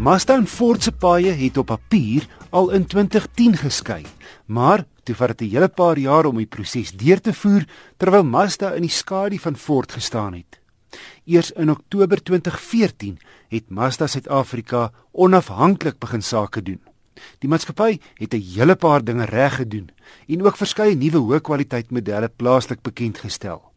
[0.00, 2.24] Mazda en Ford se paaie het op papier
[2.56, 4.06] al in 2010 geskei,
[4.48, 7.66] maar toe vat dit 'n hele paar jaar om die proses deur te voer
[7.98, 10.60] terwyl Mazda in die skadu van Ford gestaan het.
[11.26, 13.18] Eers in Oktober 2014
[13.48, 16.80] het Mazda Suid-Afrika onafhanklik begin sake doen.
[17.38, 19.90] Die maatskappy het 'n hele paar dinge reg gedoen
[20.28, 23.72] en ook verskeie nuwe hoë kwaliteit modelle plaaslik bekend gestel.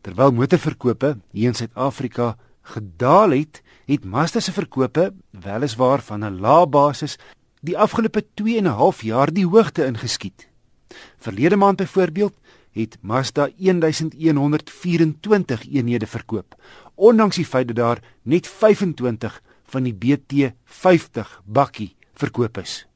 [0.00, 6.66] Terwyl motorverkope hier in Suid-Afrika gedaal het, het Mazda se verkope weliswaar van 'n lae
[6.66, 7.18] basis
[7.60, 10.48] die afgelope 2 en 'n half jaar die hoogte ingeskiet.
[11.18, 12.34] Verlede maand byvoorbeeld
[12.70, 16.62] het Mazda 1124 eenhede verkoop,
[16.94, 22.86] ondanks die feit dat daar net 25 van die BT50 bakkie verkoop is.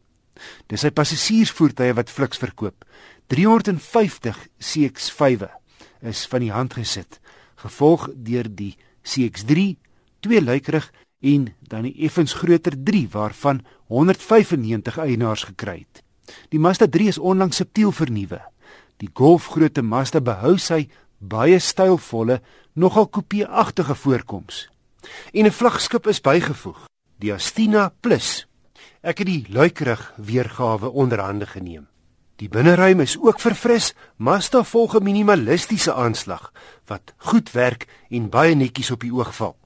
[0.66, 2.84] Dis sy passasiersvoertuie wat Flix verkoop.
[3.27, 5.46] 350 CX5
[6.05, 7.20] is van die hand gesit,
[7.64, 9.74] gevolg deur die CX3
[10.24, 10.91] twee luikerig
[11.24, 16.02] en dan die effens groter 3 waarvan 195 eienaars gekry het.
[16.48, 18.41] Die Mazda 3 is onlangs subtiel vernuwe.
[18.97, 20.86] Die golfgrootte Mazda behou sy
[21.19, 22.41] baie stylvolle,
[22.72, 24.69] nogal kopie-agtige voorkoms.
[25.33, 28.46] En 'n vlaggenskap is bygevoeg, die Astina Plus.
[29.00, 31.94] Ek het die luikerig weergawe onderhande geneem.
[32.42, 33.92] Die binneruim is ook verfris.
[34.16, 36.52] Mazda volg 'n minimalistiese aanslag
[36.86, 39.56] wat goed werk en baie netjies op die oog val.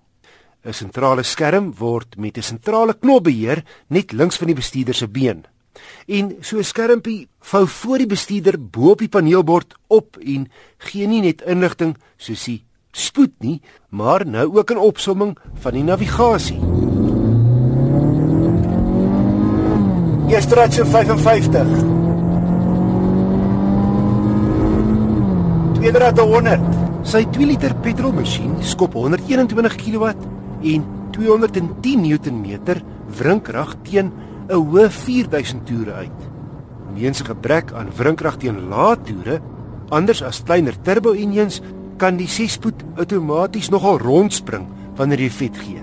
[0.65, 5.09] 'n Sentrale skerm word met 'n sentrale knop beheer net links van die bestuurder se
[5.09, 5.45] been.
[6.07, 11.07] En so 'n skermpie vou voor die bestuurder bo op die paneelbord op en gee
[11.07, 16.61] nie net inligting soos die spoed nie, maar nou ook 'n opsomming van die navigasie.
[20.29, 22.08] Eerste rad so 55.
[25.79, 26.59] Tweede rad 100.
[27.07, 30.09] Sy 2 liter petrolmasjien skop 121 kW
[30.73, 32.81] en 210 Nm
[33.21, 36.21] wrinkrag teen 'n hoë 4000 toere uit.
[36.95, 39.39] Weens 'n gebrek aan wrinkrag teen lae toere,
[39.91, 41.63] anders as kleiner turbo engines,
[41.97, 44.67] kan die 6-spoed outomaties nogal rondspring
[44.97, 45.83] wanneer jy vet gee.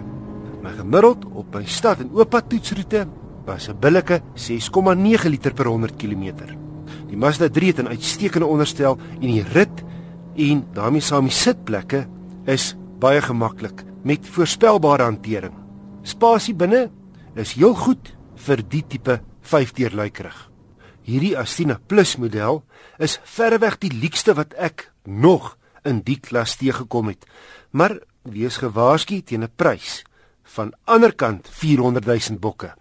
[0.62, 3.08] Maar gemiddeld op my stad en ooppad toetsroete
[3.46, 6.34] was 'n billike 6,9 liter per 100 km.
[7.08, 9.84] Die Mazda 3 het 'n uitstekende onderstel en die rit
[10.35, 12.06] en daarmee saam die sitplekke
[12.51, 15.53] is baie gemaklik met voorspelbare hantering.
[16.03, 16.90] Spasie binne
[17.35, 18.13] is heel goed
[18.45, 20.38] vir die tipe 5-deur luikerig.
[21.06, 22.63] Hierdie Astina Plus model
[23.00, 27.25] is verreweg die lykste wat ek nog in die klas teëgekom het.
[27.72, 30.03] Maar wees gewaarsku teen 'n prys
[30.56, 32.74] van anderkant 400 000 bokke.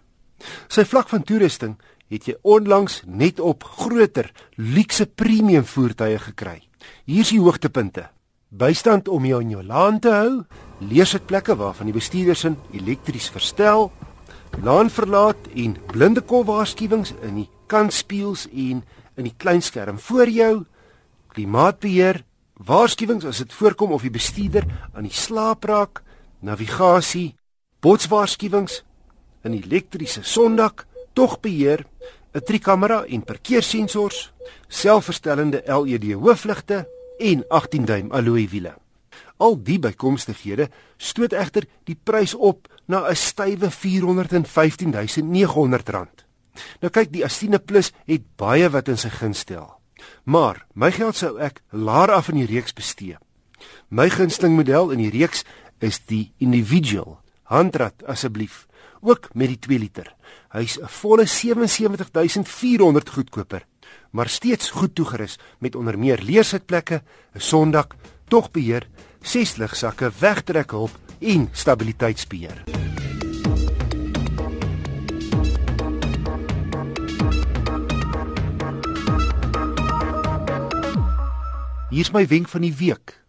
[0.67, 1.77] Sy vlak van toerusting
[2.09, 6.64] het jy onlangs net op groter, luukse premium voertuie gekry.
[7.05, 8.09] Hier is die hoogtepunte.
[8.49, 10.43] Bystand om jou in jou laan te hou,
[10.79, 13.89] leersitplekke waarvan die bestuurder sin elektries verstel,
[14.63, 18.83] laan verlaat en blinde kol waarskuwings in die kantspieëls en
[19.15, 20.53] in die kleinskerm voor jou,
[21.35, 22.21] klimaatbeheer,
[22.63, 26.03] waarskuwings as dit voorkom of die bestuurder aan die slaap raak,
[26.39, 27.33] navigasie,
[27.83, 28.83] botswaarskuwings
[29.45, 31.85] in elektriese sondak, tog beheer,
[32.35, 34.33] 'n trikamera en parkeersensors,
[34.67, 36.87] selfverstellende LED hoofligte
[37.17, 38.75] en 18 duim alloy wiele.
[39.37, 46.25] Al die bykomstighede stoot egter die prys op na 'n stywe 415900 rand.
[46.81, 49.79] Nou kyk, die Astina Plus het baie wat in sy guns stel.
[50.23, 53.17] Maar my geld sou ek laer af in die reeks bestee.
[53.89, 55.43] My gunsteling model in die reeks
[55.79, 57.19] is die Individual.
[57.43, 58.64] Handrat asseblief
[59.05, 60.15] ook met die 2 liter.
[60.51, 63.65] Hy's 'n volle 77400 goedkoper,
[64.11, 67.95] maar steeds goed toegerus met onder meer leersitplekke, 'n sondak,
[68.27, 68.87] togbeheer,
[69.21, 72.63] 6 ligsakke, wegtrekhulp en stabiliteitsbeheer.
[81.89, 83.21] Hier's my wenk van die week.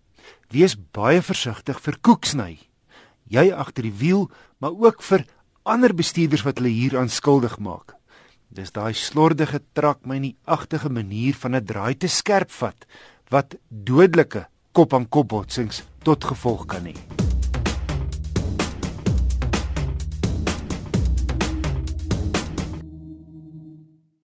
[0.51, 2.59] Wees baie versigtig vir koeksny.
[3.31, 5.23] Jy agter die wiel, maar ook vir
[5.67, 7.97] ander bestuurders wat hulle hier aan skuldig maak.
[8.49, 12.87] Dis daai slordige trak my nie agtige manier van 'n draai te skerp vat
[13.31, 17.16] wat dodelike kop-aan-kop botsings tot gevolg kan hê.